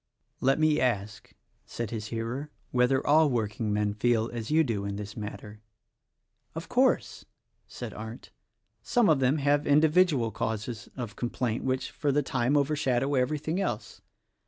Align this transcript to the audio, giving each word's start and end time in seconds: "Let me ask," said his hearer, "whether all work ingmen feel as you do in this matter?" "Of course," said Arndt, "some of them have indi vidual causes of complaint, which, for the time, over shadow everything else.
"Let 0.39 0.57
me 0.57 0.79
ask," 0.79 1.31
said 1.63 1.91
his 1.91 2.07
hearer, 2.07 2.49
"whether 2.71 3.05
all 3.05 3.29
work 3.29 3.57
ingmen 3.59 3.93
feel 3.95 4.31
as 4.33 4.49
you 4.49 4.63
do 4.63 4.83
in 4.83 4.95
this 4.95 5.15
matter?" 5.15 5.61
"Of 6.55 6.67
course," 6.67 7.25
said 7.67 7.93
Arndt, 7.93 8.31
"some 8.81 9.09
of 9.09 9.19
them 9.19 9.37
have 9.37 9.67
indi 9.67 9.89
vidual 9.89 10.33
causes 10.33 10.89
of 10.97 11.15
complaint, 11.15 11.63
which, 11.65 11.91
for 11.91 12.11
the 12.11 12.23
time, 12.23 12.57
over 12.57 12.75
shadow 12.75 13.13
everything 13.13 13.59
else. 13.61 14.01